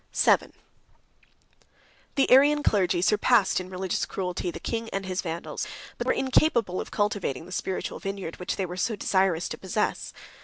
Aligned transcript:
VII. 0.15 0.47
The 2.15 2.31
Arian 2.31 2.63
clergy 2.63 3.03
surpassed 3.03 3.59
in 3.59 3.69
religious 3.69 4.03
cruelty 4.07 4.49
the 4.49 4.59
king 4.59 4.89
and 4.89 5.05
his 5.05 5.21
Vandals; 5.21 5.67
but 5.99 6.07
they 6.07 6.09
were 6.09 6.13
incapable 6.19 6.81
of 6.81 6.89
cultivating 6.89 7.45
the 7.45 7.51
spiritual 7.51 7.99
vineyard, 7.99 8.39
which 8.39 8.55
they 8.55 8.65
were 8.65 8.77
so 8.77 8.95
desirous 8.95 9.47
to 9.49 9.59
possess. 9.59 10.11